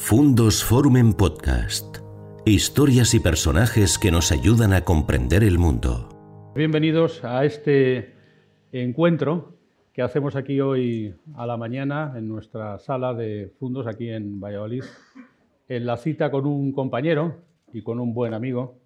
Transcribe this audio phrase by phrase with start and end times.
[0.00, 1.98] Fundos Forum en Podcast.
[2.46, 6.08] Historias y personajes que nos ayudan a comprender el mundo.
[6.54, 8.14] Bienvenidos a este
[8.72, 9.58] encuentro
[9.92, 14.84] que hacemos aquí hoy a la mañana en nuestra sala de fundos aquí en Valladolid,
[15.68, 18.78] en la cita con un compañero y con un buen amigo,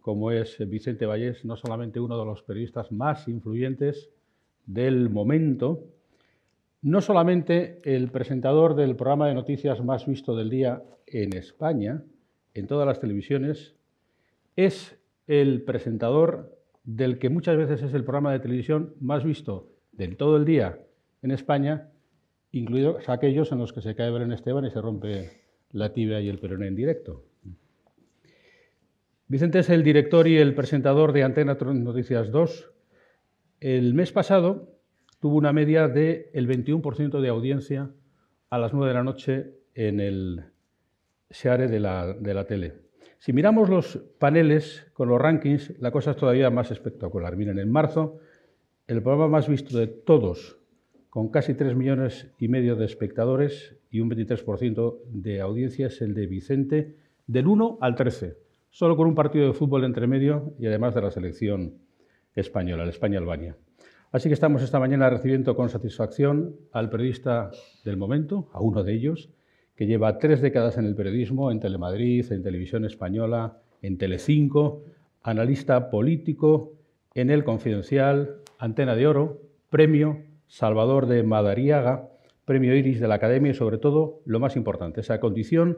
[0.00, 4.10] como es Vicente Vallés, no solamente uno de los periodistas más influyentes
[4.66, 5.84] del momento,
[6.84, 12.02] no solamente el presentador del programa de noticias más visto del día en España,
[12.52, 13.74] en todas las televisiones,
[14.54, 20.18] es el presentador del que muchas veces es el programa de televisión más visto del
[20.18, 20.78] todo el día
[21.22, 21.88] en España,
[22.52, 25.30] incluidos aquellos en los que se cae Belén Esteban y se rompe
[25.70, 27.24] la tibia y el peroné en directo.
[29.26, 32.70] Vicente es el director y el presentador de Antena Noticias 2.
[33.60, 34.73] El mes pasado
[35.24, 37.90] tuvo una media del 21% de audiencia
[38.50, 40.44] a las 9 de la noche en el
[41.30, 42.74] share de la, de la tele.
[43.16, 47.38] Si miramos los paneles con los rankings, la cosa es todavía más espectacular.
[47.38, 48.18] Miren, en marzo,
[48.86, 50.58] el programa más visto de todos,
[51.08, 56.12] con casi 3 millones y medio de espectadores y un 23% de audiencia, es el
[56.12, 56.96] de Vicente,
[57.26, 58.36] del 1 al 13,
[58.68, 61.78] solo con un partido de fútbol entre medio y además de la selección
[62.34, 63.56] española, el España-Albania.
[64.14, 67.50] Así que estamos esta mañana recibiendo con satisfacción al periodista
[67.84, 69.28] del momento, a uno de ellos,
[69.74, 74.84] que lleva tres décadas en el periodismo, en Telemadrid, en Televisión Española, en Telecinco,
[75.24, 76.74] analista político,
[77.12, 82.08] en El Confidencial, Antena de Oro, Premio Salvador de Madariaga,
[82.44, 85.76] Premio Iris de la Academia y sobre todo, lo más importante, esa condición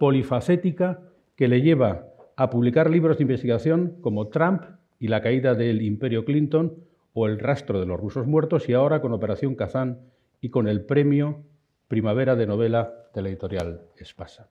[0.00, 0.98] polifacética
[1.36, 4.62] que le lleva a publicar libros de investigación como Trump
[4.98, 9.00] y la caída del imperio Clinton o El rastro de los rusos muertos y ahora
[9.00, 10.00] con Operación Kazán
[10.40, 11.42] y con el premio
[11.88, 14.48] Primavera de Novela de la editorial Espasa.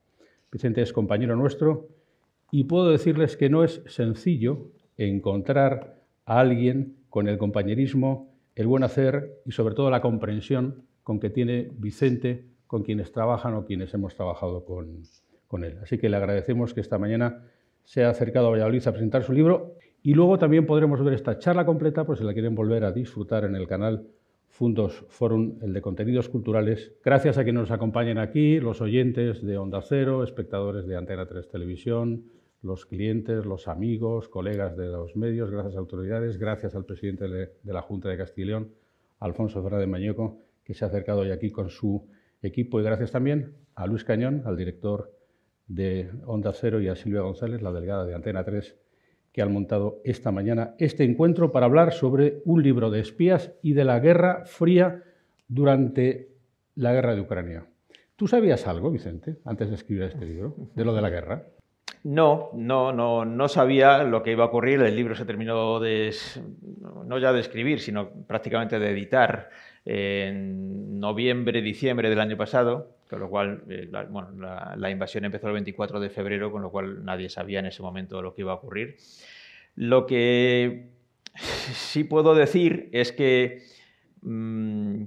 [0.50, 1.88] Vicente es compañero nuestro
[2.50, 8.84] y puedo decirles que no es sencillo encontrar a alguien con el compañerismo, el buen
[8.84, 13.92] hacer y sobre todo la comprensión con que tiene Vicente con quienes trabajan o quienes
[13.92, 15.78] hemos trabajado con, él.
[15.82, 17.44] Así que le agradecemos que esta mañana
[17.84, 21.38] se ha acercado a Valladolid a presentar su libro y luego también podremos ver esta
[21.38, 24.06] charla completa, por si la quieren volver a disfrutar en el canal
[24.48, 26.92] Fundos Forum, el de contenidos culturales.
[27.04, 31.48] Gracias a quienes nos acompañan aquí, los oyentes de Onda Cero, espectadores de Antena 3
[31.48, 32.24] Televisión,
[32.62, 37.72] los clientes, los amigos, colegas de los medios, gracias a autoridades, gracias al presidente de
[37.72, 38.72] la Junta de Castileón,
[39.20, 42.06] Alfonso Fernández Mañeco, que se ha acercado hoy aquí con su
[42.42, 45.12] equipo, y gracias también a Luis Cañón, al director
[45.66, 48.76] de Onda Cero, y a Silvia González, la delegada de Antena 3,
[49.32, 53.72] que han montado esta mañana este encuentro para hablar sobre un libro de espías y
[53.72, 55.02] de la Guerra Fría
[55.48, 56.28] durante
[56.74, 57.66] la guerra de Ucrania.
[58.16, 61.44] ¿Tú sabías algo, Vicente, antes de escribir este libro, de lo de la guerra?
[62.04, 64.80] No, no, no, no sabía lo que iba a ocurrir.
[64.80, 66.14] El libro se terminó de,
[67.06, 69.50] no ya de escribir, sino prácticamente de editar
[69.84, 76.00] en noviembre, diciembre del año pasado, con lo cual eh, la, invasión empezó el 24
[76.00, 78.96] de febrero, con lo cual nadie sabía en ese momento lo que iba a ocurrir.
[79.74, 80.88] Lo que
[81.34, 83.64] sí puedo decir es que
[84.22, 85.02] mm,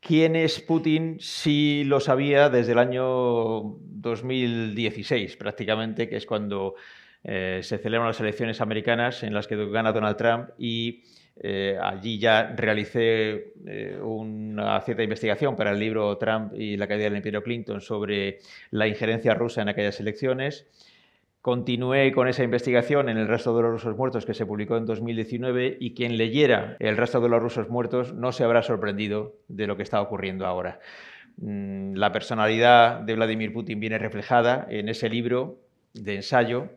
[0.00, 6.74] quién es Putin sí lo sabía desde el año 2016, prácticamente, que es cuando
[7.24, 11.02] eh, se celebran las elecciones americanas en las que gana Donald Trump y
[11.36, 17.04] eh, allí ya realicé eh, una cierta investigación para el libro Trump y la caída
[17.04, 18.38] del imperio Clinton sobre
[18.70, 20.66] la injerencia rusa en aquellas elecciones.
[21.40, 24.86] Continué con esa investigación en El rastro de los rusos muertos que se publicó en
[24.86, 29.66] 2019 y quien leyera El rastro de los rusos muertos no se habrá sorprendido de
[29.66, 30.80] lo que está ocurriendo ahora.
[31.38, 35.58] Mm, la personalidad de Vladimir Putin viene reflejada en ese libro
[35.94, 36.70] de ensayo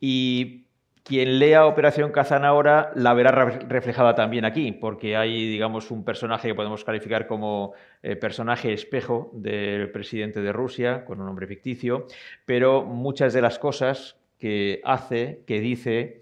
[0.00, 0.64] y
[1.08, 6.48] quien lea Operación Kazan ahora la verá reflejada también aquí, porque hay, digamos, un personaje
[6.48, 7.72] que podemos calificar como
[8.02, 12.06] eh, personaje espejo del presidente de Rusia, con un nombre ficticio,
[12.44, 16.20] pero muchas de las cosas que hace, que dice,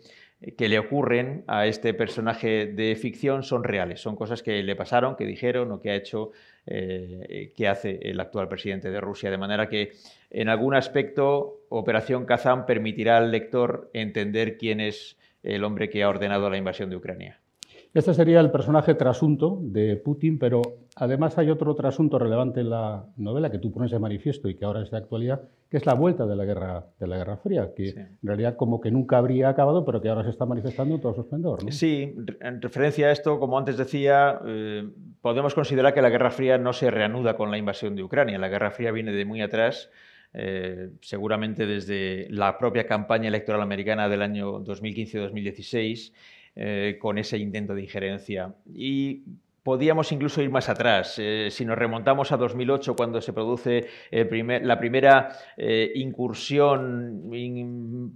[0.56, 5.16] que le ocurren a este personaje de ficción son reales, son cosas que le pasaron,
[5.16, 6.30] que dijeron o que ha hecho
[6.66, 9.30] eh, que hace el actual presidente de Rusia.
[9.30, 9.92] De manera que
[10.30, 16.08] en algún aspecto Operación Kazán permitirá al lector entender quién es el hombre que ha
[16.08, 17.40] ordenado la invasión de Ucrania.
[17.96, 20.60] Este sería el personaje trasunto de Putin, pero
[20.96, 24.66] además hay otro trasunto relevante en la novela que tú pones de manifiesto y que
[24.66, 27.72] ahora es de actualidad, que es la vuelta de la Guerra, de la Guerra Fría,
[27.75, 31.00] que en realidad como que nunca habría acabado, pero que ahora se está manifestando en
[31.00, 31.72] todo su esplendor.
[31.72, 34.87] Sí, en referencia a esto, como antes decía, eh,
[35.22, 38.37] podemos considerar que la Guerra Fría no se reanuda con la invasión de Ucrania.
[38.37, 39.88] La Guerra Fría viene de muy atrás
[40.34, 46.12] eh, seguramente desde la propia campaña electoral americana del año 2015-2016,
[46.56, 48.54] eh, con ese intento de injerencia.
[48.74, 49.22] Y
[49.66, 51.16] Podíamos incluso ir más atrás.
[51.18, 57.28] Eh, si nos remontamos a 2008, cuando se produce la primera eh, incursión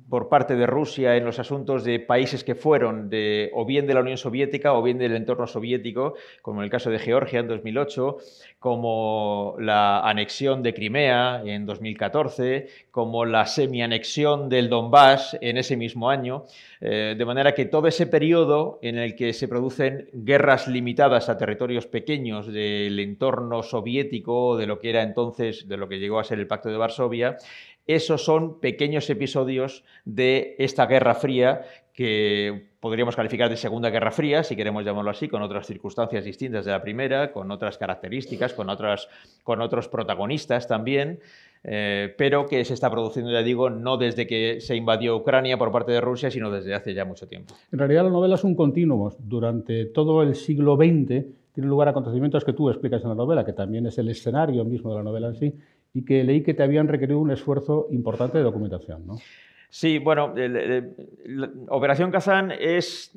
[0.09, 3.95] por parte de Rusia en los asuntos de países que fueron de, o bien de
[3.95, 7.49] la Unión Soviética o bien del entorno soviético, como en el caso de Georgia en
[7.49, 8.19] 2008,
[8.61, 16.11] como la anexión de Crimea en 2014, como la semi-anexión del Donbass en ese mismo
[16.11, 16.45] año.
[16.81, 21.40] Eh, de manera que todo ese periodo en el que se producen guerras limitadas a
[21.41, 26.25] territorios pequeños del entorno soviético, de lo que era entonces, de lo que llegó a
[26.25, 27.39] ser el Pacto de Varsovia,
[27.87, 31.63] esos son pequeños episodios de esta Guerra Fría
[32.01, 36.65] que podríamos calificar de Segunda Guerra Fría, si queremos llamarlo así, con otras circunstancias distintas
[36.65, 39.07] de la primera, con otras características, con, otras,
[39.45, 41.21] con otros protagonistas también.
[41.63, 45.71] Eh, pero que se está produciendo, ya digo, no desde que se invadió Ucrania por
[45.73, 47.55] parte de Rusia, sino desde hace ya mucho tiempo.
[47.71, 49.15] En realidad la novela es un continuo.
[49.19, 53.53] Durante todo el siglo XX tienen lugar acontecimientos que tú explicas en la novela, que
[53.53, 55.55] también es el escenario mismo de la novela en sí,
[55.93, 59.07] y que leí que te habían requerido un esfuerzo importante de documentación.
[59.07, 59.17] ¿no?
[59.71, 60.35] Sí, bueno,
[61.69, 63.17] Operación Kazán es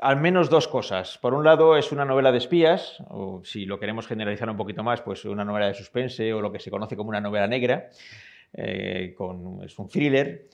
[0.00, 1.18] al menos dos cosas.
[1.18, 4.84] Por un lado, es una novela de espías, o si lo queremos generalizar un poquito
[4.84, 7.90] más, pues una novela de suspense o lo que se conoce como una novela negra.
[8.52, 9.14] Eh,
[9.64, 10.48] es un thriller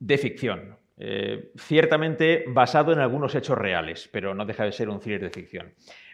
[0.00, 0.76] de ficción.
[1.00, 5.30] Eh, ciertamente basado en algunos hechos reales, pero no deja de ser un thriller de
[5.30, 5.72] ficción.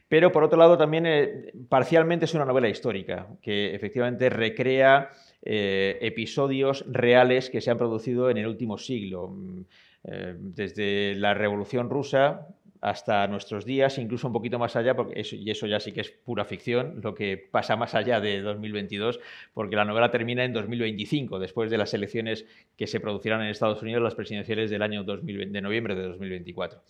[0.08, 5.08] Pero por otro lado también eh, parcialmente es una novela histórica que efectivamente recrea
[5.46, 9.28] eh, episodios reales que se han producido en el último siglo.
[9.28, 9.60] Mm,
[10.04, 12.48] eh, desde la Revolución Rusa
[12.80, 16.02] hasta nuestros días, incluso un poquito más allá, porque eso, y eso ya sí que
[16.02, 19.20] es pura ficción, lo que pasa más allá de 2022,
[19.54, 22.44] porque la novela termina en 2025, después de las elecciones
[22.76, 26.82] que se producirán en Estados Unidos, las presidenciales del año de noviembre de 2024.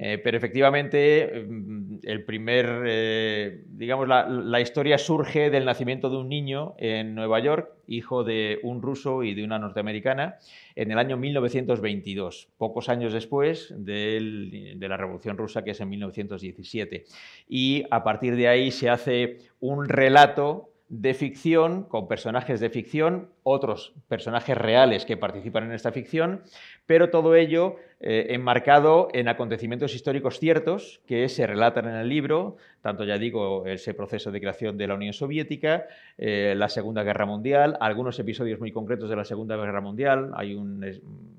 [0.00, 6.28] Eh, pero efectivamente, mm, el primer, eh, digamos, la, historia surge del nacimiento de un
[6.28, 10.36] niño en Nueva York, hijo de un ruso y de una norteamericana,
[10.76, 17.04] en el año 1922, pocos años después de la Revolución Rusa, que es en 1917.
[17.48, 23.28] Y a partir de ahí se hace un relato de ficción, con personajes de ficción,
[23.42, 26.42] otros personajes reales que participan en esta ficción,
[26.86, 32.56] pero todo ello eh, enmarcado en acontecimientos históricos ciertos que se relatan en el libro,
[32.80, 35.86] tanto ya digo, ese proceso de creación de la Unión Soviética,
[36.16, 40.30] eh, la Segunda Guerra Mundial, algunos episodios muy concretos de la Segunda Guerra Mundial.
[40.36, 40.82] Hay un,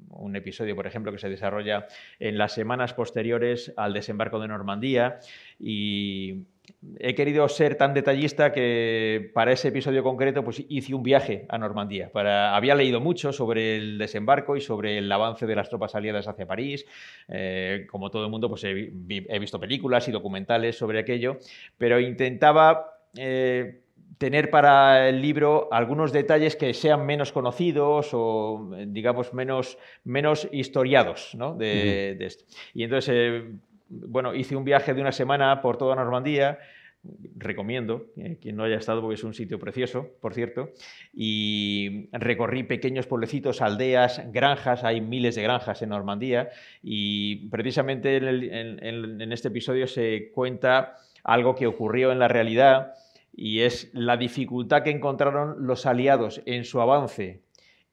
[0.10, 1.88] un episodio, por ejemplo, que se desarrolla
[2.19, 5.19] en las semanas posteriores al desembarco de Normandía
[5.60, 6.44] y
[7.00, 11.58] he querido ser tan detallista que para ese episodio concreto pues hice un viaje a
[11.58, 12.10] Normandía.
[12.12, 16.28] Para, había leído mucho sobre el desembarco y sobre el avance de las tropas aliadas
[16.28, 16.86] hacia París.
[17.28, 18.92] Eh, como todo el mundo, pues he,
[19.40, 21.38] visto películas y documentales sobre aquello,
[21.78, 22.94] pero intentaba...
[23.18, 23.82] Eh,
[24.18, 31.38] tener para el libro algunos detalles que sean menos conocidos o, digamos, menos, menos historiados
[31.58, 32.44] de, esto.
[32.74, 33.54] Y entonces eh,
[33.89, 36.59] bueno, hice un viaje de una semana por toda Normandía,
[37.38, 40.71] recomiendo, eh, quien no haya estado porque es un sitio precioso, por cierto,
[41.13, 46.50] y recorrí pequeños pueblecitos, aldeas, granjas, hay miles de granjas en Normandía,
[46.84, 52.96] y precisamente en este episodio se cuenta algo que ocurrió en la realidad,
[53.34, 57.41] y es la dificultad que encontraron los aliados en su avance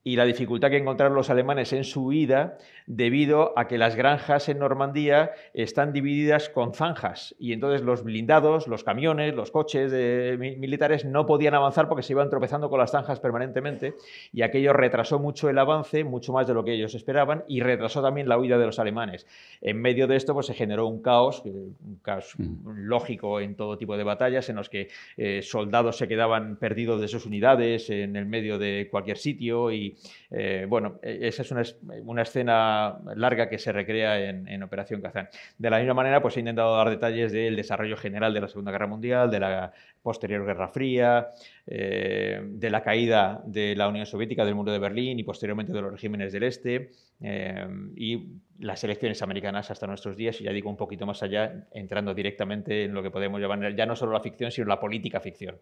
[0.07, 4.49] y la dificultad que encontraron los alemanes en su huida debido a que las granjas
[4.49, 10.37] en Normandía están divididas con zanjas y entonces los blindados, los camiones, los coches de
[10.39, 13.95] militares no podían avanzar porque se iban tropezando con las zanjas permanentemente
[14.33, 18.01] y aquello retrasó mucho el avance, mucho más de lo que ellos esperaban y retrasó
[18.01, 19.27] también la huida de los alemanes.
[19.61, 22.55] En medio de esto pues, se generó un caos, un caos mm.
[22.65, 24.87] lógico en todo tipo de batallas en los que
[25.17, 29.96] eh, soldados se quedaban perdidos de sus unidades en el medio de cualquier sitio y
[30.31, 35.29] eh, bueno, e, esa es una, escena larga que se recrea en, Operación Kazán.
[35.59, 38.73] De la misma manera, pues he intentado dar detalles del desarrollo general de la Segunda
[38.73, 39.73] Guerra Mundial, de la
[40.03, 41.29] posterior Guerra Fría,
[41.67, 45.83] eh, de la caída de la Unión Soviética, del muro de Berlín y posteriormente de
[45.83, 48.27] los regímenes del Este, eh, y
[48.59, 52.85] las elecciones americanas hasta nuestros días, y ya digo un poquito más allá, entrando directamente
[52.85, 55.57] en lo que podemos llamar ya no solo la ficción, sino la política ficción.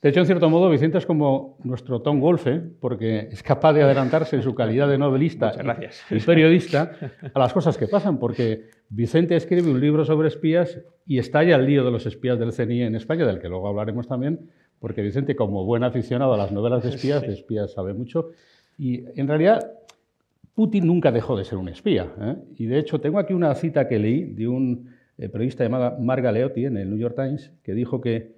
[0.00, 3.82] De hecho, en cierto modo, Vicente es como nuestro Tom Wolfe, porque es capaz de
[3.82, 5.52] adelantarse en su calidad de novelista
[6.10, 6.92] y, periodista
[7.34, 11.66] a las cosas que pasan, porque Vicente escribe un libro sobre espías y estalla el
[11.66, 15.34] lío de los espías del CNI en España, del que luego hablaremos también, porque Vicente,
[15.34, 18.30] como buen aficionado a las novelas de espías, de espías sabe mucho,
[18.78, 19.72] y en realidad
[20.54, 22.12] Putin nunca dejó de ser un espía.
[22.20, 22.36] ¿eh?
[22.56, 26.30] Y de hecho tengo aquí una cita que leí de un eh, periodista llamado Marga
[26.30, 28.37] Leotti en el New York Times, que dijo que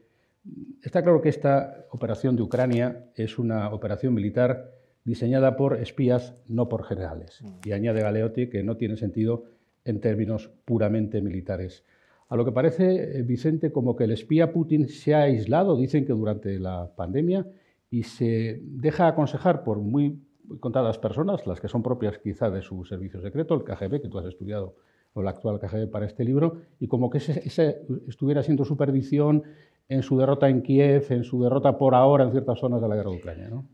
[0.82, 4.72] está claro que esta operación de Ucrania es una operación militar
[5.04, 7.40] diseñada por espías, no por generales.
[7.42, 7.68] Mm.
[7.68, 9.44] Y añade Galeotti que no tiene sentido
[9.84, 11.84] en términos puramente militares.
[12.28, 16.06] A lo que parece, eh, Vicente, como que el espía Putin se ha aislado, dicen
[16.06, 17.46] que durante la pandemia,
[17.90, 20.22] y se deja aconsejar por muy
[20.60, 24.18] contadas personas, las que son propias quizá de su servicio secreto, el KGB, que tú
[24.18, 24.76] has estudiado,
[25.12, 29.42] o el actual KGB para este libro, y como que ese, estuviera siendo su perdición
[29.90, 32.94] en su derrota en Kiev, en su derrota por ahora en ciertas zonas de la
[32.94, 33.48] guerra de Ucrania.
[33.48, 33.66] ¿no?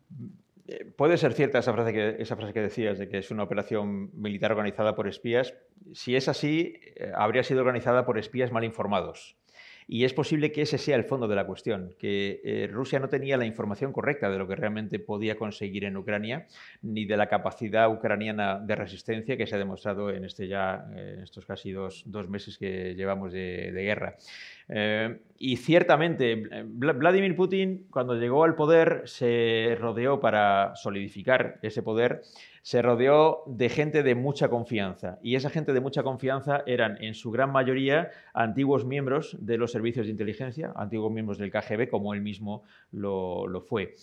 [0.67, 3.43] Eh, puede ser cierta esa frase, que, esa frase que decías de que es una
[3.43, 5.55] operación militar organizada por espías.
[5.93, 9.37] Si es así, eh, habría sido organizada por espías mal informados.
[9.89, 13.09] Y es posible que ese sea el fondo de la cuestión, que eh, Rusia no
[13.09, 16.47] tenía la información correcta de lo que realmente podía conseguir en Ucrania,
[16.83, 21.21] ni de la capacidad ucraniana de resistencia que se ha demostrado en, este ya, en
[21.21, 24.17] estos casi dos, meses que llevamos de, guerra.
[24.69, 32.23] Eh, y ciertamente, Vladimir Putin, cuando llegó al poder, se rodeó para solidificar ese poder
[32.67, 37.15] se rodeó de gente de mucha confianza y esa gente de mucha confianza eran en
[37.15, 42.13] su gran mayoría antiguos miembros de los servicios de inteligencia, antiguos miembros del KGB como
[42.13, 43.95] él mismo lo, fue.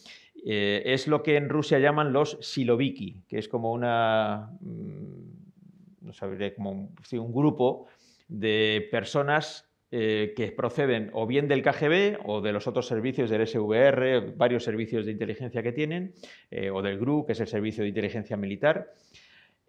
[0.46, 6.14] Eh, es lo que en Rusia llaman los siloviki, que es como una, mm, no
[6.14, 6.72] sabré, como
[7.12, 7.88] un grupo
[8.30, 13.46] de personas eh, que proceden o bien del KGB o de los otros servicios del
[13.46, 16.16] SVR, varios servicios de inteligencia que tienen,
[16.50, 18.92] eh, o del GRU, que es el servicio de inteligencia militar,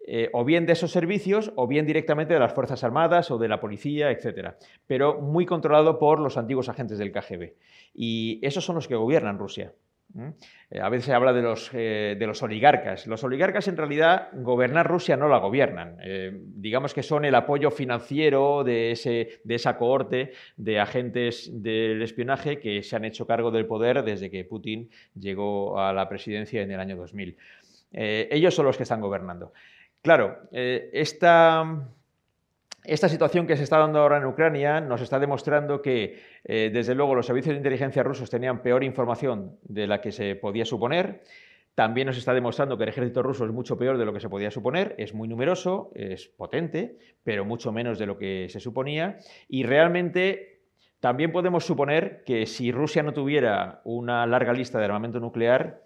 [0.07, 3.47] eh, o bien de esos servicios o bien directamente de las Fuerzas Armadas o de
[3.47, 4.55] la policía, etc.
[4.87, 7.53] Pero muy controlado por los antiguos agentes del KGB.
[7.93, 9.73] Y esos son los que gobiernan Rusia.
[10.69, 13.05] Eh, a veces se habla de los, eh, de los, oligarcas.
[13.07, 15.97] Los oligarcas en realidad gobernar Rusia no la gobiernan.
[16.01, 22.01] Eh, digamos que son el apoyo financiero de, ese, de esa cohorte de agentes del
[22.01, 26.61] espionaje que se han hecho cargo del poder desde que Putin llegó a la presidencia
[26.61, 27.37] en el año 2000.
[27.91, 29.53] ellos son los que están gobernando.
[30.01, 31.89] Claro, esta
[32.87, 36.95] esta situación que se está dando ahora en Ucrania nos está demostrando que, eh, desde
[36.95, 41.23] luego, los servicios de inteligencia rusos tenían peor información de la que se podía suponer.
[41.75, 44.29] También nos está demostrando que el ejército ruso es mucho peor de lo que se
[44.29, 49.17] podía suponer, es muy numeroso, es potente, pero mucho menos de lo que se suponía.
[49.49, 50.61] Y realmente
[51.01, 55.84] también podemos suponer que si Rusia no tuviera una larga lista de armamento nuclear,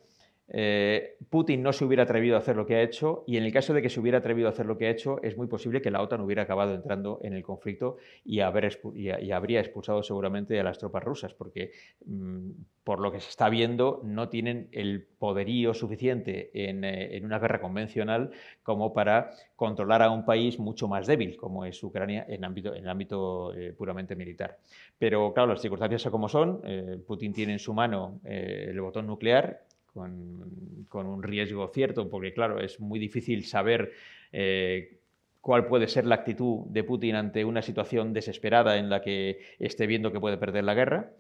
[0.52, 3.54] eh, Putin no se hubiera atrevido a hacer lo que ha hecho y en el
[3.54, 5.82] caso de que se hubiera atrevido a hacer lo que ha hecho, es muy posible
[5.82, 10.80] que la OTAN hubiera acabado entrando en el conflicto y, habría expulsado seguramente a las
[10.80, 11.72] tropas rusas, porque
[12.06, 12.50] mm,
[12.84, 17.62] por lo que se está viendo no tienen el poderío suficiente en, eh, una guerra
[17.62, 18.32] convencional
[18.64, 22.84] como para controlar a un país mucho más débil como es Ucrania en, ámbito, en
[22.84, 24.58] el ámbito eh, puramente militar.
[24.98, 26.62] Pero claro, las circunstancias son como son.
[27.06, 29.62] Putin tiene en su mano el botón nuclear
[29.94, 33.92] con, un riesgo cierto, porque claro, es muy difícil saber
[34.32, 35.00] eh,
[35.42, 39.88] cuál puede ser la actitud de Putin ante una situación desesperada en la que esté
[39.88, 41.12] viendo que puede perder la guerra.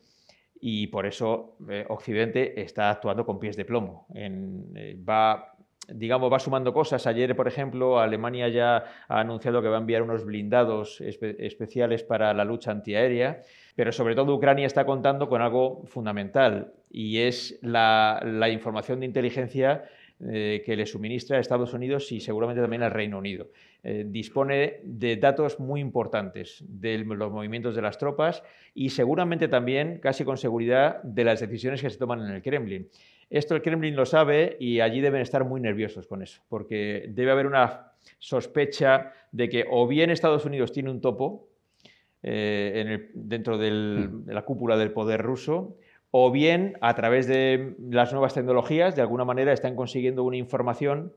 [0.61, 4.07] Y por eso eh, Occidente está actuando con pies de plomo.
[4.13, 5.55] Eh, va
[5.91, 7.07] digamos, va sumando cosas.
[7.07, 12.31] Ayer, por ejemplo, Alemania ya ha anunciado que va a enviar unos blindados especiales para
[12.33, 13.43] la lucha antiaérea
[13.79, 19.85] pero sobre todo Ucrania está contando con algo fundamental y es la, información de inteligencia
[20.21, 23.49] eh, que le suministra a Estados Unidos y seguramente también al Reino Unido.
[23.83, 28.43] Eh, dispone de datos muy importantes de los movimientos de las tropas
[28.73, 32.89] y seguramente también, casi con seguridad, de las decisiones que se toman en el Kremlin.
[33.29, 37.31] Esto el Kremlin lo sabe y allí deben estar muy nerviosos con eso, porque debe
[37.31, 41.47] haber una sospecha de que o bien Estados Unidos tiene un topo,
[42.21, 44.25] eh, dentro hmm.
[44.25, 45.77] de la cúpula del poder ruso,
[46.11, 51.13] o bien a través de las nuevas tecnologías, de alguna manera están consiguiendo una información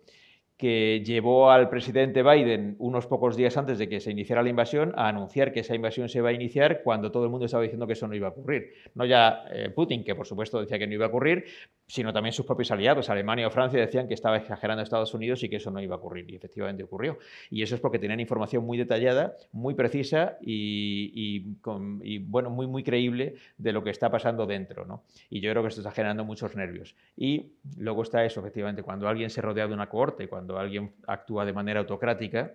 [0.56, 4.92] que llevó al presidente Biden unos pocos días antes de que se iniciara la invasión
[4.96, 7.86] a anunciar que esa invasión se va a iniciar cuando todo el mundo estaba diciendo
[7.86, 8.72] que eso no iba a ocurrir.
[8.94, 11.44] No ya eh, Putin, que por supuesto decía que no iba a ocurrir,
[11.86, 15.48] sino también sus propios aliados, Alemania o Francia, decían que estaba exagerando Estados Unidos y
[15.48, 16.30] que eso no iba a ocurrir.
[16.30, 17.18] Y efectivamente ocurrió.
[17.50, 21.40] Y eso es porque tenían información muy detallada, muy precisa y,
[22.20, 24.86] bueno, muy, muy creíble de lo que está pasando dentro.
[24.86, 25.04] ¿no?
[25.28, 26.96] Y yo creo que esto está generando muchos nervios.
[27.16, 31.44] Y luego está eso, efectivamente, cuando alguien se rodea de una cohorte, cuando alguien actúa
[31.44, 32.54] de manera autocrática,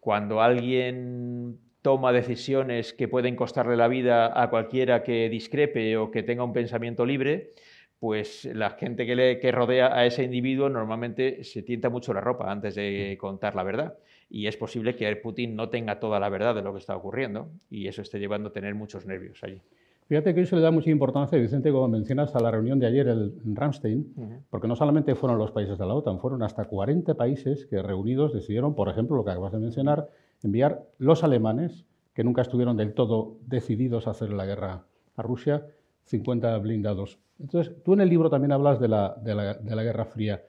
[0.00, 6.22] cuando alguien toma decisiones que pueden costarle la vida a cualquiera que discrepe o que
[6.22, 7.52] tenga un pensamiento libre,
[7.98, 12.20] pues la gente que, le, que rodea a ese individuo normalmente se tienta mucho la
[12.20, 13.98] ropa antes de contar la verdad.
[14.30, 17.50] Y es posible que Putin no tenga toda la verdad de lo que está ocurriendo
[17.70, 19.62] y eso esté llevando a tener muchos nervios allí.
[20.08, 23.08] Fíjate que eso le da mucha importancia, Vicente, como mencionas, a la reunión de ayer
[23.08, 27.66] en Ramstein, porque no solamente fueron los países de la OTAN, fueron hasta 40 países
[27.66, 30.08] que reunidos decidieron, por ejemplo, lo que acabas de mencionar,
[30.42, 31.84] enviar los alemanes,
[32.14, 35.66] que nunca estuvieron del todo decididos a hacer la guerra a Rusia,
[36.04, 37.18] 50 blindados.
[37.38, 40.42] Entonces, tú en el libro también hablas de la, de la Guerra Fría.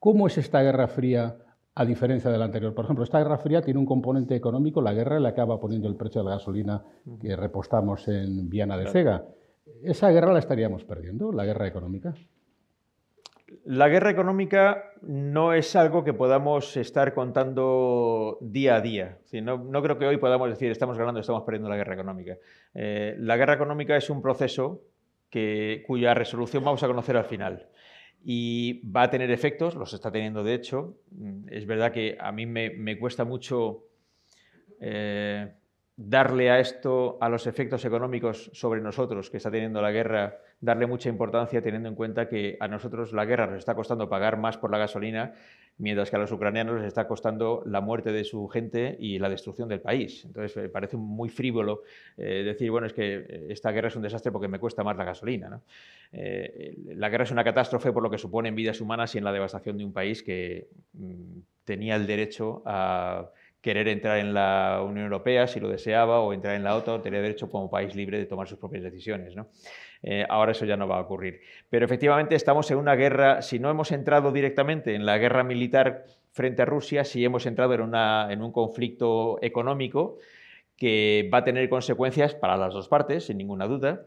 [0.00, 1.36] ¿Cómo es esta Guerra Fría
[1.76, 2.74] a diferencia de la anterior.
[2.74, 5.94] Por ejemplo, esta guerra fría tiene un componente económico, la guerra le acaba poniendo el
[5.94, 6.82] precio de la gasolina
[7.20, 9.26] que repostamos en Viana de Cega.
[9.82, 12.14] ¿Esa guerra la estaríamos perdiendo, la guerra económica?
[13.64, 19.18] La guerra económica no es algo que podamos estar contando día a día.
[19.42, 22.38] No, creo que hoy podamos decir estamos ganando, estamos perdiendo la guerra económica.
[22.72, 24.80] Eh, la guerra económica es un proceso
[25.28, 27.68] que, cuya resolución vamos a conocer al final
[28.28, 30.96] y va a tener efectos, los está teniendo de hecho.
[31.48, 33.84] Es verdad que a mí me, cuesta mucho
[34.80, 35.52] eh,
[35.94, 40.88] darle a esto, a los efectos económicos sobre nosotros que está teniendo la guerra, darle
[40.88, 44.58] mucha importancia teniendo en cuenta que a nosotros la guerra nos está costando pagar más
[44.58, 45.32] por la gasolina
[45.78, 49.28] mientras que a los ucranianos les está costando la muerte de su gente y la
[49.28, 50.24] destrucción del país.
[50.24, 51.82] Entonces, me parece muy frívolo
[52.16, 54.96] eh, decir, bueno, es que eh, esta guerra es un desastre porque me cuesta más
[54.96, 55.60] la gasolina.
[56.12, 59.24] Eh, la guerra es una catástrofe por lo que supone en vidas humanas y en
[59.24, 63.30] la devastación de un país que mm, tenía el derecho a
[63.60, 67.20] querer entrar en la Unión Europea si lo deseaba o entrar en la OTAN, tenía
[67.20, 69.34] derecho como país libre de tomar sus propias decisiones.
[70.02, 71.40] Eh, ahora eso ya no va a ocurrir.
[71.70, 76.04] Pero efectivamente estamos en una guerra, si no hemos entrado directamente en la guerra militar
[76.32, 77.94] frente a Rusia, sí hemos entrado en,
[78.32, 80.18] en un conflicto económico
[80.76, 84.04] que va a tener consecuencias para las dos partes, sin ninguna duda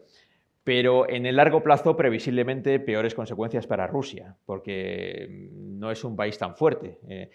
[0.69, 6.37] pero en el largo plazo previsiblemente peores consecuencias para Rusia, porque no es un país
[6.37, 6.99] tan fuerte.
[7.07, 7.31] Eh,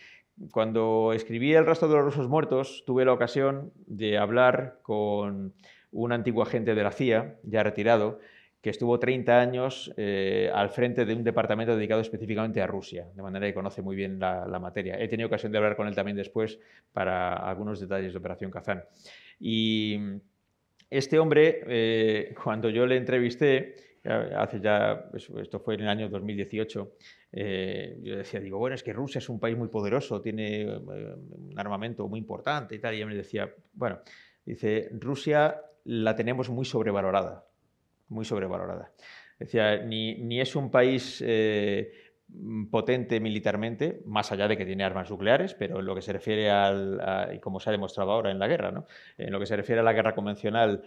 [0.53, 5.53] cuando escribí El rastro de los rusos muertos, tuve la ocasión de hablar con
[5.90, 8.21] un antiguo agente de la CIA, ya retirado,
[8.64, 13.22] que estuvo 30 años eh, al frente de un departamento dedicado específicamente a Rusia, de
[13.22, 14.98] manera que conoce muy bien la, materia.
[14.98, 16.59] He tenido ocasión de hablar con él también después
[16.90, 18.83] para algunos detalles de Operación Kazán.
[19.38, 20.00] Y
[20.88, 26.92] este hombre, eh, cuando yo le entrevisté, hace ya, esto fue en el año 2018,
[27.33, 30.79] eh, yo decía, digo, bueno, es que Rusia es un país muy poderoso, tiene eh,
[30.79, 34.00] un armamento muy importante y tal, y él me decía, bueno,
[34.46, 37.46] dice, Rusia la tenemos muy sobrevalorada,
[38.09, 38.93] muy sobrevalorada.
[39.38, 41.93] Decía, ni, ni es un país eh,
[42.71, 46.51] potente militarmente, más allá de que tiene armas nucleares, pero en lo que se refiere
[46.51, 48.87] al, y como se ha demostrado ahora en la guerra, ¿no?
[49.19, 50.83] en lo que se refiere a la guerra convencional,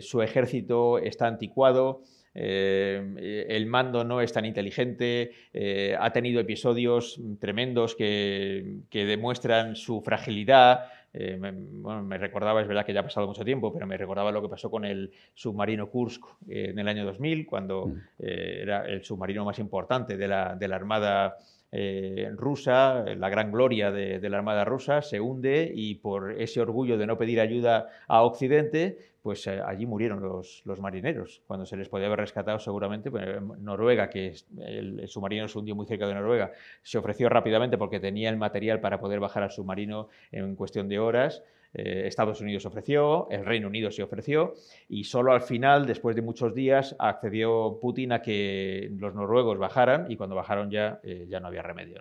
[0.00, 2.02] su ejército está anticuado,
[2.38, 10.02] eh, el mando no es tan inteligente, eh, ha tenido episodios tremendos que, demuestran su
[10.02, 10.84] fragilidad.
[11.12, 14.42] Eh, me, recordaba, es verdad que ya ha pasado mucho tiempo, pero me recordaba lo
[14.42, 18.02] que pasó con el submarino Kursk en el año 2000, cuando mm.
[18.18, 21.36] era el submarino más importante de la, de la Armada
[21.72, 26.96] eh, rusa, la gran gloria de, la Armada rusa, se hunde y por ese orgullo
[26.96, 31.88] de no pedir ayuda a Occidente, pues eh, allí murieron los, marineros, cuando se les
[31.88, 33.10] podía haber rescatado seguramente.
[33.10, 33.26] Pues,
[33.58, 36.52] Noruega, que el, el, submarino se hundió muy cerca de Noruega,
[36.82, 40.98] se ofreció rápidamente porque tenía el material para poder bajar al submarino en cuestión de
[40.98, 41.42] horas.
[41.74, 44.54] Eh, Estados Unidos ofreció, el Reino Unido se ofreció
[44.88, 50.10] y solo al final, después de muchos días, accedió Putin a que los noruegos bajaran
[50.10, 52.00] y cuando bajaron ya, eh, ya no había remedio.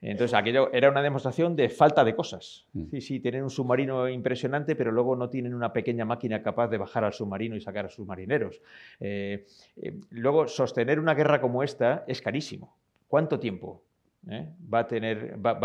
[0.00, 2.66] Entonces aquello era una demostración de falta de cosas.
[2.72, 2.84] Mm.
[2.90, 6.78] Sí, sí, tienen un submarino impresionante, pero luego no tienen una pequeña máquina capaz de
[6.78, 8.60] bajar al submarino y sacar a sus marineros.
[8.98, 9.46] Eh,
[10.10, 12.76] luego, sostener una guerra como esta es carísimo.
[13.08, 13.82] ¿Cuánto tiempo?
[14.28, 14.48] ¿Eh?
[14.72, 14.86] va,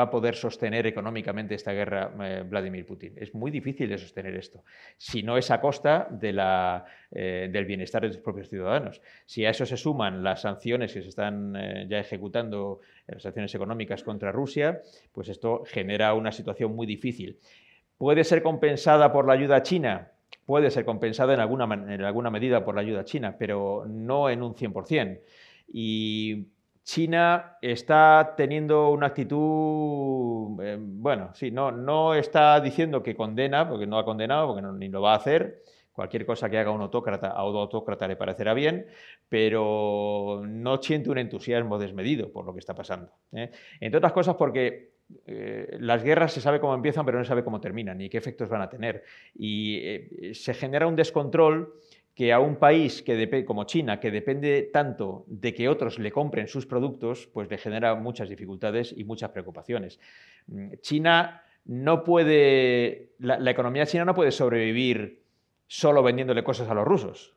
[0.02, 3.14] a poder sostener económicamente esta guerra eh, Vladimir Putin.
[3.18, 4.64] Es muy difícil de sostener esto,
[4.98, 9.02] si no es a costa eh, del bienestar de sus propios ciudadanos.
[9.26, 11.54] Si a eso se suman las sanciones que se están
[11.90, 17.40] ya ejecutando, las sanciones económicas contra Rusia, pues esto genera una situación muy difícil.
[17.98, 20.12] ¿Puede ser compensada por la ayuda china?
[20.46, 24.44] Puede ser compensada en alguna, en alguna medida por la ayuda china, pero no en
[24.44, 25.22] un 100%.
[25.68, 26.48] Y
[26.86, 33.88] China está teniendo una actitud, eh, bueno, sí, no, no está diciendo que condena, porque
[33.88, 35.64] no ha condenado, porque ni lo va a hacer.
[35.92, 38.86] Cualquier cosa que haga un autócrata a un autócrata le parecerá bien,
[39.28, 43.12] pero no siente un entusiasmo desmedido por lo que está pasando.
[43.32, 43.50] ¿eh?
[43.80, 44.92] Entre otras cosas porque
[45.26, 48.18] eh, las guerras se sabe cómo empiezan, pero no se sabe cómo terminan y qué
[48.18, 49.04] efectos van a tener.
[49.34, 49.82] Y
[50.34, 51.74] se genera un descontrol
[52.16, 56.48] que a un país que como China, que depende tanto de que otros le compren
[56.48, 60.00] sus productos, pues le genera muchas dificultades y muchas preocupaciones.
[60.48, 65.24] Mm, China no puede, la economía china no puede sobrevivir
[65.68, 67.36] solo vendiéndole cosas a los rusos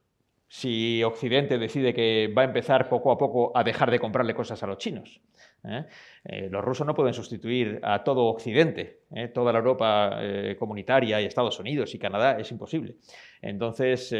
[0.49, 4.62] si Occidente decide que va a empezar poco a poco a dejar de comprarle cosas
[4.62, 5.21] a los chinos.
[5.64, 5.85] ¿Eh?
[6.25, 9.29] Eh, los rusos no pueden sustituir a todo Occidente, ¿eh?
[9.29, 10.21] toda la Europa
[10.59, 12.97] comunitaria y Estados Unidos y Canadá, es imposible.
[13.40, 14.14] Entonces,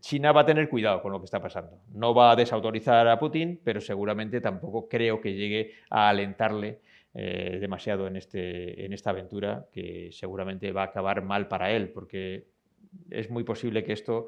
[0.00, 1.80] China va a tener cuidado con lo que está pasando.
[1.92, 6.80] No va a desautorizar a Putin, pero seguramente tampoco creo que llegue a alentarle
[7.12, 12.46] demasiado en, este, en esta aventura, que seguramente va a acabar mal para él, porque
[13.10, 14.26] es muy posible que esto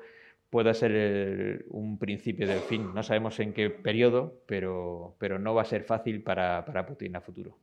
[0.51, 2.95] pueda ser un principio del fin.
[2.95, 7.17] No sabemos en qué periodo, pero, pero no va a ser fácil para, para, Putin
[7.17, 7.57] a futuro.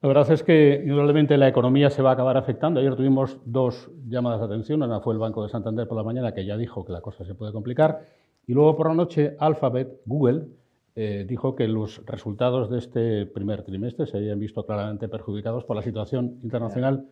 [0.00, 2.80] La verdad es que indudablemente la economía se va a acabar afectando.
[2.80, 4.82] Ayer tuvimos dos llamadas de atención.
[4.82, 7.24] Una fue el Banco de Santander por la mañana, que ya dijo que la cosa
[7.24, 8.00] se puede complicar.
[8.46, 10.46] Y luego por la noche, Alphabet, Google,
[10.94, 15.76] eh, dijo que los resultados de este primer trimestre se habían visto claramente perjudicados por
[15.76, 17.06] la situación internacional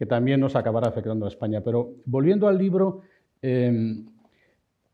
[0.00, 1.60] que también nos acabará afectando a España.
[1.60, 3.02] Pero volviendo al libro,
[3.42, 4.06] em,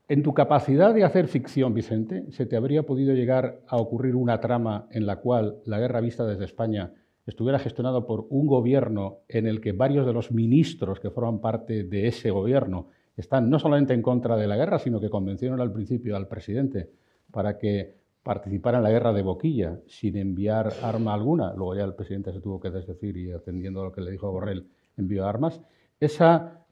[0.08, 4.40] en tu capacidad de hacer ficción, Vicente, ¿se te habría podido llegar a ocurrir una
[4.40, 6.92] trama en la cual la guerra vista desde España
[7.26, 11.82] estuviera gestionado por un gobierno en el que varios de los ministros que forman parte
[11.82, 15.72] de ese gobierno están no solamente en contra de la guerra, sino que convencieron al
[15.72, 16.90] principio al presidente
[17.32, 21.52] para que participara en la guerra de Boquilla sin enviar arma alguna.
[21.54, 24.30] Luego ya el presidente se tuvo que desdecir y atendiendo a lo que le dijo
[24.30, 25.60] Borrell, envió armas.
[25.98, 26.65] Esa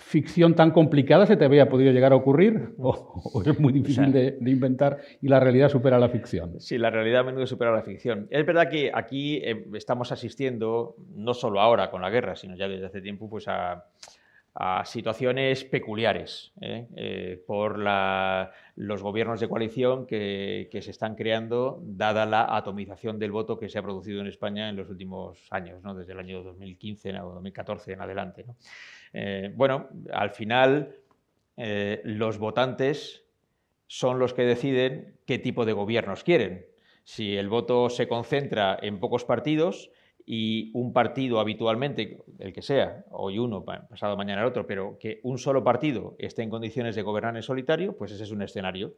[0.00, 4.36] ficción tan complicada se te había podido llegar a ocurrir o, es muy difícil de,
[4.46, 6.58] inventar y la realidad supera la ficción?
[6.58, 8.26] Sí, la realidad a menudo supera la ficción.
[8.30, 12.66] Es verdad que aquí eh, estamos asistiendo, no solo ahora con la guerra, sino ya
[12.66, 13.84] desde hace tiempo, pues a,
[14.84, 16.86] situaciones peculiares ¿eh?
[16.96, 23.58] Eh, por los gobiernos de coalición que, se están creando, dada la atomización del voto
[23.58, 25.94] que se ha producido en España en los últimos años, ¿no?
[25.94, 28.46] desde el año 2015 o 2014 en adelante.
[29.12, 30.96] Eh, bueno, al final
[32.04, 33.26] los votantes
[33.86, 36.64] son los que deciden qué tipo de gobiernos quieren.
[37.04, 39.90] Si el voto se concentra en pocos partidos
[40.32, 45.18] y un partido habitualmente, el que sea, hoy uno, pasado mañana el otro, pero que
[45.24, 48.94] un solo partido esté en condiciones de gobernar en solitario, pues ese es un escenario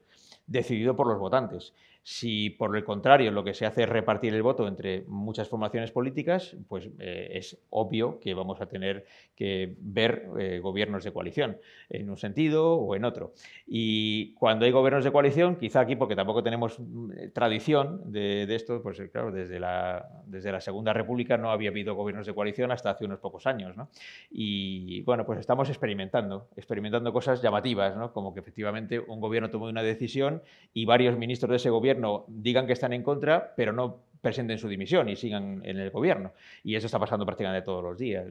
[0.46, 1.72] decidido por los votantes.
[2.04, 5.92] Si por el contrario lo que se hace es repartir el voto entre muchas formaciones
[5.92, 11.58] políticas, pues eh, es obvio que vamos a tener que ver eh, gobiernos de coalición
[11.88, 13.34] en un sentido o en otro.
[13.68, 18.82] Y cuando hay gobiernos de coalición, quizá aquí porque tampoco tenemos mm, tradición de, esto,
[18.82, 22.90] pues claro, desde la, desde la Segunda República no había habido gobiernos de coalición hasta
[22.90, 23.76] hace unos pocos años.
[23.76, 23.90] ¿no?
[24.28, 28.12] Y bueno, pues estamos experimentando, experimentando cosas llamativas, ¿no?
[28.12, 30.42] como que efectivamente un gobierno tomó una decisión
[30.74, 31.91] y varios ministros de ese gobierno
[32.28, 36.32] digan que están en contra, pero no presenten su dimisión y sigan en el gobierno.
[36.62, 38.24] Y eso está pasando prácticamente todos los días.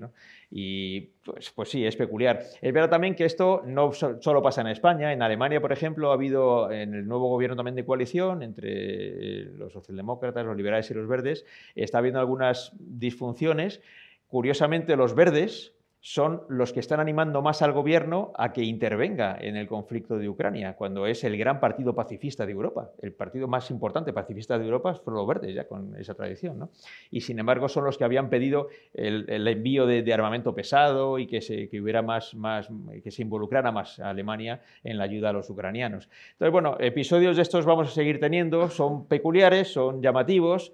[0.50, 2.41] Y pues, pues, sí, es peculiar.
[2.62, 5.12] Es verdad también que esto no solo pasa en España.
[5.12, 9.74] En Alemania, por ejemplo, ha habido en el nuevo gobierno también de coalición entre los
[9.74, 11.45] socialdemócratas, los liberales y los verdes,
[11.76, 13.82] está habiendo algunas disfunciones.
[14.28, 19.55] Curiosamente, los verdes son los que están animando más al gobierno a que intervenga en
[19.55, 22.89] el conflicto de Ucrania, cuando es el gran partido pacifista de Europa.
[23.03, 26.67] El partido más importante pacifista de Europa fueron los verdes, ya con esa tradición.
[27.11, 31.39] Y sin embargo son los que habían pedido el, envío de, armamento pesado y que
[31.39, 32.67] se, hubiera más, más,
[33.03, 36.09] que se involucrara más a Alemania en la ayuda a los ucranianos.
[36.31, 40.73] Entonces, bueno, episodios de estos vamos a seguir teniendo, son peculiares, son llamativos.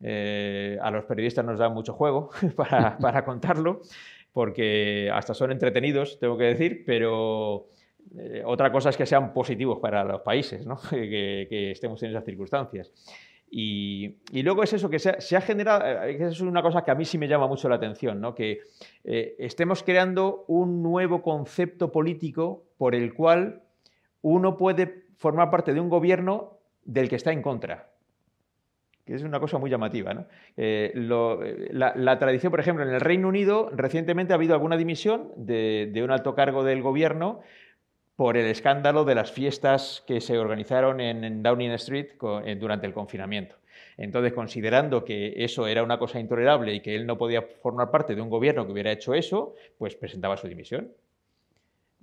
[0.00, 3.80] Eh, a los periodistas nos da mucho juego para, para contarlo
[4.38, 7.66] porque hasta son entretenidos, tengo que decir, pero
[8.16, 10.78] eh, otra cosa es que sean positivos para los países, ¿no?
[10.90, 12.92] que, estemos en esas circunstancias.
[13.50, 17.04] Y, luego es eso, que se, ha generado, eh, es una cosa que a mí
[17.04, 18.36] sí me llama mucho la atención, ¿no?
[18.36, 18.60] que
[19.02, 23.62] eh, estemos creando un nuevo concepto político por el cual
[24.22, 27.87] uno puede formar parte de un gobierno del que está en contra
[29.08, 30.26] que es una cosa muy llamativa.
[30.54, 35.32] Eh, eh, la, tradición, por ejemplo, en el Reino Unido recientemente ha habido alguna dimisión
[35.34, 37.40] de, un alto cargo del gobierno
[38.16, 42.08] por el escándalo de las fiestas que se organizaron en, Downing Street
[42.44, 43.56] eh, durante el confinamiento.
[43.96, 48.14] Entonces, considerando que eso era una cosa intolerable y que él no podía formar parte
[48.14, 50.92] de un gobierno que hubiera hecho eso, pues presentaba su dimisión.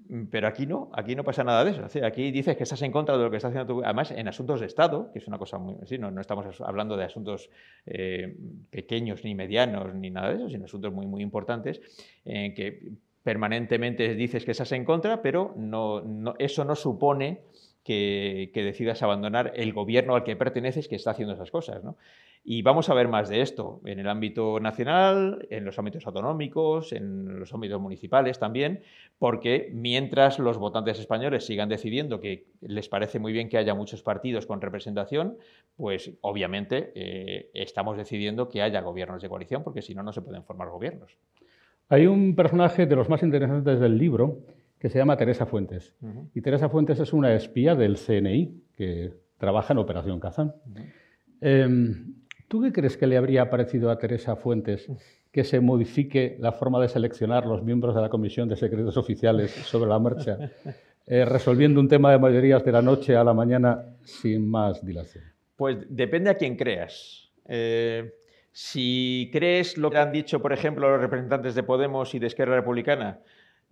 [0.10, 2.06] Mm, pero aquí no, aquí no pasa nada de eso.
[2.06, 3.84] Aquí dices que estás en contra de lo que está haciendo tu...
[3.84, 5.76] Además, en asuntos de Estado, que es una cosa muy...
[6.00, 7.50] No, no estamos hablando de asuntos
[7.86, 8.36] eh,
[8.70, 11.82] pequeños ni medianos ni nada de eso, sino asuntos muy, muy importantes,
[12.24, 12.91] en que
[13.24, 16.04] permanentemente dices que estás en contra, pero no,
[16.38, 17.41] eso no supone
[17.84, 21.82] que, decidas abandonar el gobierno al que perteneces que está haciendo esas cosas.
[22.47, 26.93] Y vamos a ver más de esto en el ámbito nacional, en los ámbitos autonómicos,
[26.93, 28.81] en los ámbitos municipales también,
[29.17, 34.03] porque mientras los votantes españoles sigan decidiendo que les parece muy bien que haya muchos
[34.03, 35.38] partidos con representación,
[35.75, 40.21] pues obviamente eh, estamos decidiendo que haya gobiernos de coalición, porque si no, no se
[40.21, 41.17] pueden formar gobiernos.
[41.89, 44.41] Hay un personaje de los más interesantes del libro
[44.77, 45.95] que se llama Teresa Fuentes.
[46.36, 50.53] Y Teresa Fuentes es una espía del CNI que trabaja en Operación Kazán.
[52.47, 54.88] ¿Tú qué crees que le habría parecido a Teresa Fuentes
[55.31, 59.51] que se modifique la forma de seleccionar los miembros de la Comisión de Secretos Oficiales
[59.51, 60.38] sobre la marcha,
[61.08, 65.25] eh, resolviendo un tema de mayorías de la noche a la mañana sin más dilación?
[65.58, 67.31] Pues depende a quién creas.
[67.47, 68.13] Eh,
[68.51, 72.55] si crees lo que han dicho, por ejemplo, los representantes de Podemos y de Esquerra
[72.55, 73.19] Republicana,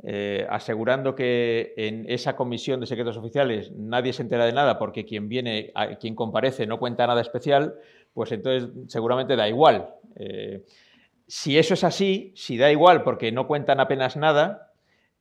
[0.01, 5.05] eh, asegurando que en esa comisión de secretos oficiales nadie se entera de nada porque
[5.05, 7.75] quien viene, quien comparece no cuenta nada especial,
[8.13, 9.89] pues entonces seguramente da igual.
[10.15, 10.63] Eh,
[11.27, 14.73] si eso es así, si da igual porque no cuentan apenas nada,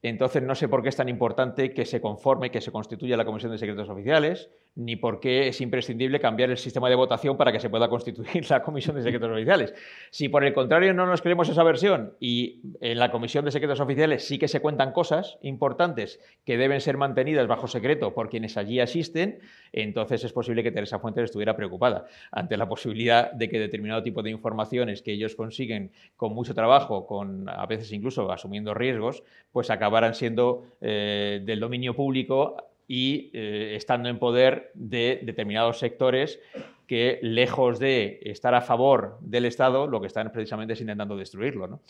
[0.02, 3.24] entonces no sé por qué es tan importante que se conforme, que se constituya la
[3.24, 7.52] Comisión de Secretos Oficiales, ni por qué es imprescindible cambiar el sistema de votación para
[7.52, 9.74] que se pueda constituir la Comisión de Secretos Oficiales.
[10.10, 13.80] Si por el contrario no nos creemos esa versión y en la Comisión de Secretos
[13.80, 18.56] Oficiales sí que se cuentan cosas importantes que deben ser mantenidas bajo secreto por quienes
[18.56, 19.40] allí asisten,
[19.72, 24.22] entonces es posible que Teresa Fuentes estuviera preocupada ante la posibilidad de que determinado tipo
[24.22, 29.70] de informaciones que ellos consiguen con mucho trabajo, con a veces incluso asumiendo riesgos, pues
[29.70, 36.40] acabaran siendo eh, del dominio público y eh, estando en poder de determinados sectores
[36.86, 41.80] que, lejos de estar a favor del Estado, lo que están precisamente es intentando destruirlo.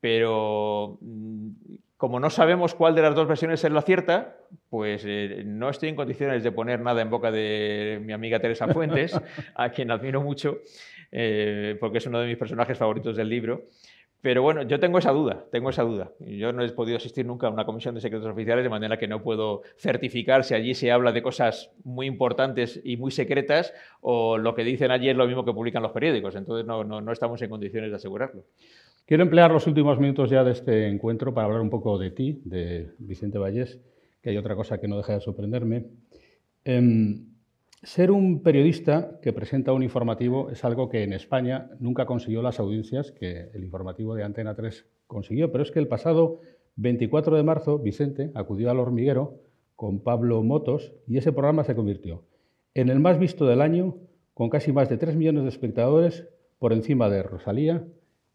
[0.00, 1.50] Pero mm,
[1.96, 4.38] como no sabemos cuál de las dos versiones es la cierta,
[4.70, 8.68] pues eh, no estoy en condiciones de poner nada en boca de mi amiga Teresa
[8.68, 9.12] Fuentes,
[9.54, 10.60] a quien admiro mucho,
[11.12, 13.64] eh, porque es uno de mis personajes favoritos del libro.
[14.22, 16.12] Pero bueno, yo tengo esa duda, tengo esa duda.
[16.18, 19.08] Yo no he podido asistir nunca a una comisión de secretos oficiales, de manera que
[19.08, 24.36] no puedo certificar si allí se habla de cosas muy importantes y muy secretas o
[24.36, 26.36] lo que dicen allí es lo mismo que publican los periódicos.
[26.36, 28.44] Entonces no, no, estamos en condiciones de asegurarlo.
[29.06, 32.42] Quiero emplear los últimos minutos ya de este encuentro para hablar un poco de ti,
[32.44, 33.80] de Vicente Vallés,
[34.22, 35.86] que hay otra cosa que no deja de sorprenderme.
[36.64, 37.24] Em,
[37.82, 42.60] ser un periodista que presenta un informativo es algo que en España nunca consiguió las
[42.60, 46.40] audiencias que el informativo de Antena 3 consiguió, pero es que el pasado
[46.76, 49.40] 24 de marzo Vicente acudió al hormiguero
[49.76, 52.24] con Pablo Motos y ese programa se convirtió
[52.74, 53.96] en el más visto del año
[54.34, 57.84] con casi más de 3 millones de espectadores por encima de Rosalía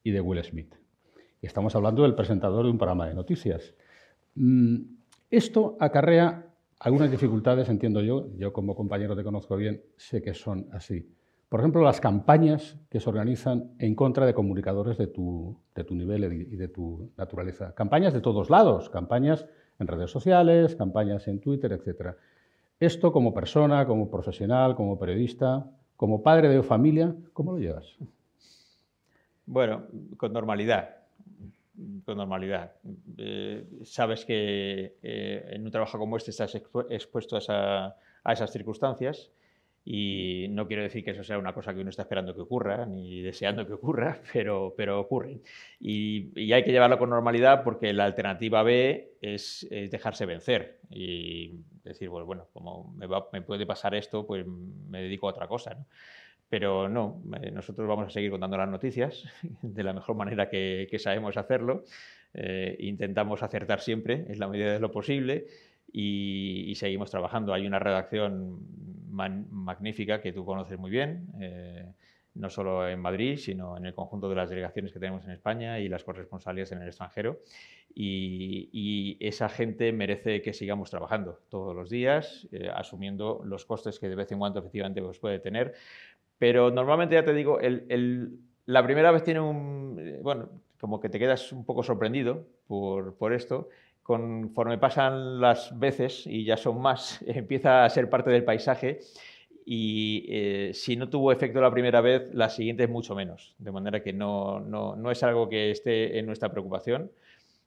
[0.03, 0.73] y de Will Smith.
[1.41, 3.75] Estamos hablando del presentador de un programa de noticias.
[4.33, 4.77] Mm,
[5.29, 6.47] esto acarrea
[6.79, 11.09] algunas dificultades, entiendo yo, yo como compañero te conozco bien, sé que son así.
[11.49, 15.95] Por ejemplo, las campañas que se organizan en contra de comunicadores de tu, de tu
[15.95, 17.73] nivel y de tu naturaleza.
[17.75, 19.45] Campañas de todos lados, campañas
[19.79, 22.15] en redes sociales, campañas en Twitter, etc.
[22.79, 27.95] Esto como persona, como profesional, como periodista, como padre de familia, ¿cómo lo llevas?
[29.45, 29.83] Bueno,
[30.17, 31.04] con normalidad
[32.05, 32.73] con normalidad.
[33.17, 37.95] Eh, sabes que eh, en un trabajo como este estás expuesto a,
[38.31, 39.31] esas circunstancias
[39.83, 42.85] y no quiero decir que eso sea una cosa que uno está esperando que ocurra
[42.87, 45.41] ni deseando que ocurra, pero, pero ocurre.
[45.79, 52.09] Y, hay que llevarlo con normalidad porque la alternativa B es, dejarse vencer y decir,
[52.09, 55.75] bueno, bueno como me, me, puede pasar esto, pues me dedico a otra cosa.
[55.75, 55.85] ¿no?
[56.49, 59.23] Pero no, eh, nosotros vamos a seguir contando las noticias
[59.61, 61.83] de la mejor manera que, sabemos hacerlo.
[62.33, 65.47] Eh, intentamos acertar siempre en la medida de lo posible
[65.91, 67.53] y, seguimos trabajando.
[67.53, 68.59] Hay una redacción
[69.09, 71.85] magnífica que tú conoces muy bien, eh,
[72.33, 75.79] no solo en Madrid, sino en el conjunto de las delegaciones que tenemos en España
[75.79, 77.39] y las corresponsalías en el extranjero.
[77.97, 84.15] Y, esa gente merece que sigamos trabajando todos los días, asumiendo los costes que de
[84.15, 85.73] vez en cuando efectivamente pues, puede tener,
[86.37, 87.59] pero normalmente, ya te digo,
[88.65, 89.97] la primera vez tiene un...
[89.99, 93.69] Eh, bueno, como que te quedas un poco sorprendido por, esto.
[94.03, 98.99] Conforme pasan las veces, y ya son más, empieza a ser parte del paisaje
[99.65, 103.55] y eh, si no tuvo efecto la primera vez, la siguiente es mucho menos.
[103.57, 107.11] De manera que no, no, no, es algo que esté en nuestra preocupación.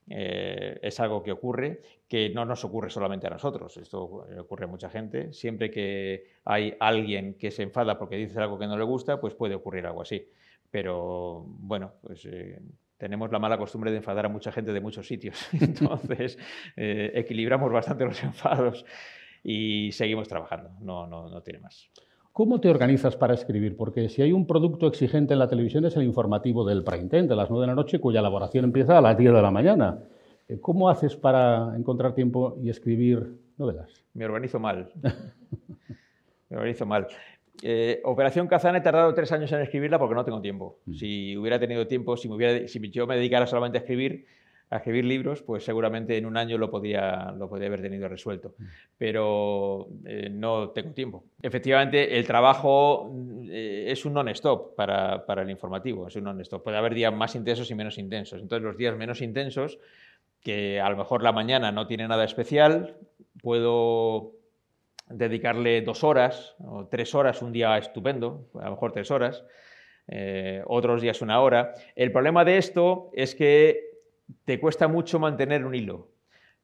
[0.09, 4.67] Eh, es algo que ocurre, que no nos ocurre solamente a nosotros, esto ocurre a
[4.67, 5.31] mucha gente.
[5.33, 9.35] Siempre que hay alguien que se enfada porque dice algo que no le gusta, pues
[9.35, 10.27] puede ocurrir algo así.
[10.71, 12.59] Pero bueno, pues eh,
[12.97, 15.47] tenemos la mala costumbre de enfadar a mucha gente de muchos sitios.
[15.61, 16.37] Entonces,
[16.75, 18.85] eh, equilibramos bastante los enfados
[19.43, 21.89] y seguimos trabajando, no, no, no tiene más.
[22.39, 23.75] ¿Cómo te organizas para escribir?
[23.75, 27.23] Porque si hay un producto exigente en la televisión es el informativo del prime time,
[27.23, 29.99] de las 9 de la noche, cuya elaboración empieza a las 10 de la mañana.
[30.47, 34.05] Eh, ¿Cómo haces para encontrar tiempo y escribir novelas?
[34.13, 34.89] Me organizo mal.
[36.49, 37.07] me organizo mal.
[37.61, 40.79] Eh, Operación Kazán he tardado tres años en escribirla porque no tengo tiempo.
[40.85, 40.93] Mm.
[40.93, 44.25] Si hubiera tenido tiempo, si, me hubiera, si yo me dedicara solamente a escribir,
[44.69, 48.53] a escribir libros, pues seguramente en un año lo podría, lo haber tenido resuelto.
[48.97, 51.23] Pero eh, no tengo tiempo.
[51.41, 53.11] Efectivamente, el trabajo
[53.49, 56.63] eh, es un non-stop para, para, el informativo, es un non-stop.
[56.63, 58.41] Puede haber días más intensos y menos intensos.
[58.41, 59.79] Entonces, los días menos intensos,
[60.41, 62.95] que a lo mejor la mañana no tiene nada especial,
[63.41, 64.33] puedo
[65.09, 69.43] dedicarle dos horas o tres horas, un día estupendo, a lo mejor tres horas,
[70.07, 71.73] eh, otros días una hora.
[71.95, 73.88] El problema de esto es que
[74.45, 76.09] te cuesta mucho mantener un hilo.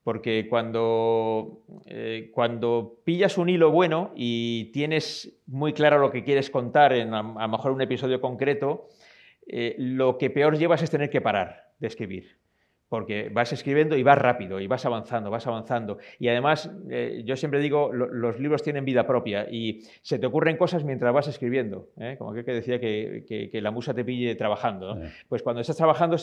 [0.03, 6.51] Porque cuando, eh, cuando pillas un hilo bueno y tienes muy claro lo que quieres
[6.51, 8.87] contar en a, lo mejor un episodio concreto,
[9.47, 12.44] eh, lo que peor llevas es tener que parar de escribir
[12.89, 15.97] porque vas escribiendo y vas rápido y vas avanzando, vas avanzando.
[16.19, 20.57] Y además, eh, yo siempre digo, los libros tienen vida propia y se te ocurren
[20.57, 22.15] cosas mientras vas escribiendo, ¿eh?
[22.17, 24.99] como que decía que, la musa te pille trabajando.
[25.27, 26.17] Pues cuando estás trabajando,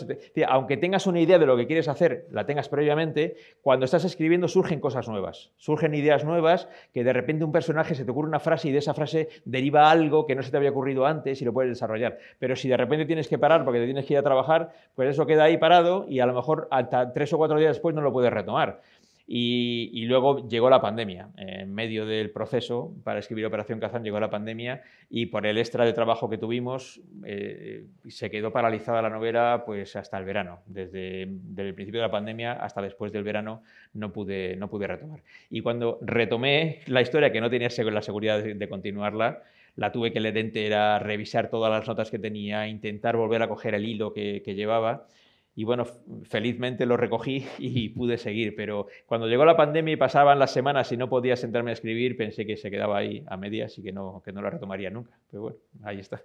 [0.46, 4.46] aunque tengas una idea de lo que quieres hacer, la tengas previamente, cuando estás escribiendo
[4.48, 8.38] surgen cosas nuevas, surgen ideas nuevas, que de repente un personaje se te ocurre una
[8.38, 11.44] frase y de esa frase deriva algo que no se te había ocurrido antes y
[11.44, 12.18] lo puedes desarrollar.
[12.38, 15.08] Pero si de repente tienes que parar porque te tienes que ir a trabajar, pues
[15.08, 18.02] eso queda ahí parado y a lo mejor hasta tres o cuatro días después no
[18.02, 18.80] lo puedes retomar.
[19.26, 21.30] Y, luego llegó la pandemia.
[21.36, 25.84] En medio del proceso para escribir Operación Kazán llegó la pandemia y por el extra
[25.84, 30.60] de trabajo que tuvimos eh, se quedó paralizada la novela pues hasta el verano.
[30.66, 33.62] Desde, el principio de la pandemia hasta después del verano
[33.94, 35.22] no pude, no pude retomar.
[35.48, 39.42] Y cuando retomé la historia, que no tenía la seguridad de, continuarla,
[39.76, 43.74] la tuve que leer entera, revisar todas las notas que tenía, intentar volver a coger
[43.74, 45.06] el hilo que, que llevaba
[45.54, 45.84] y bueno,
[46.24, 50.90] felizmente lo recogí y pude seguir, pero cuando llegó la pandemia y pasaban las semanas
[50.92, 53.92] y no podía sentarme a escribir, pensé que se quedaba ahí a medias y que
[53.92, 55.12] no, que no la retomaría nunca.
[55.30, 56.22] Pero bueno, ahí está.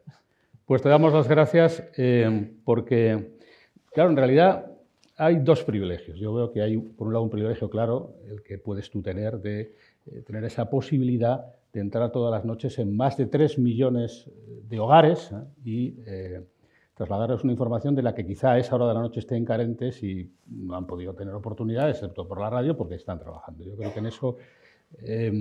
[0.66, 3.36] Pues te damos las gracias eh, porque,
[3.94, 4.72] claro, en realidad
[5.18, 6.20] hay dos privilegios.
[6.20, 9.40] Yo veo que hay, por un lado, un privilegio claro, el que puedes tú tener
[9.40, 9.74] de
[10.12, 14.30] eh, tener esa posibilidad de entrar todas las noches en más de 3 millones
[14.70, 15.36] de hogares ¿eh?
[15.66, 15.96] y
[16.98, 20.02] trasladarles una información de la que quizá a esa hora de la noche estén carentes
[20.02, 23.64] y no han podido tener oportunidad, excepto por la radio, porque están trabajando.
[23.64, 24.38] Yo creo que en eso
[25.04, 25.32] eh,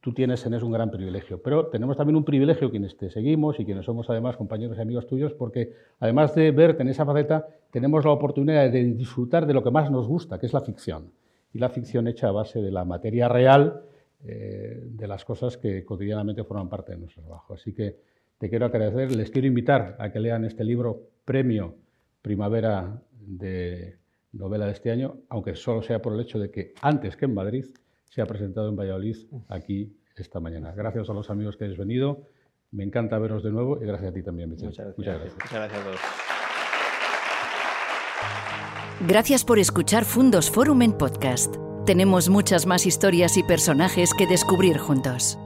[0.00, 1.40] tú tienes en eso un gran privilegio.
[1.42, 5.06] Pero tenemos también un privilegio quienes te seguimos y quienes somos además compañeros y amigos
[5.06, 9.64] tuyos, porque además de verte en esa faceta, tenemos la oportunidad de disfrutar de lo
[9.64, 11.10] que más nos gusta, que es la ficción.
[11.54, 13.82] Y la ficción hecha a base de la materia real,
[14.22, 17.54] eh, de las cosas que cotidianamente forman parte de nuestro trabajo.
[17.54, 17.96] Así que
[18.40, 21.76] te quiero agradecer, les quiero invitar a que lean este libro, Premio
[22.22, 23.98] Primavera de
[24.32, 27.34] novela de este año, aunque solo sea por el hecho de que antes que en
[27.34, 27.66] Madrid
[28.08, 29.16] se ha presentado en Valladolid
[29.48, 30.72] aquí esta mañana.
[30.74, 32.28] Gracias a los amigos que habéis venido,
[32.70, 34.82] me encanta veros de nuevo y gracias a ti también, Vicente.
[34.96, 35.34] Muchas gracias.
[35.34, 35.80] Muchas gracias.
[35.80, 36.00] a todos.
[39.06, 41.56] Gracias por escuchar Fundos Forum en podcast.
[41.84, 45.38] Tenemos muchas más historias y personajes que descubrir juntos.